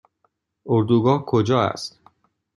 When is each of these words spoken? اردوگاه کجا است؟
اردوگاه 0.65 1.25
کجا 1.25 1.57
است؟ 1.69 2.01